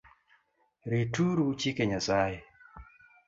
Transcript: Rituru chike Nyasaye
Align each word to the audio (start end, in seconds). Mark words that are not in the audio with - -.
Rituru 0.91 1.45
chike 1.59 1.83
Nyasaye 1.89 2.37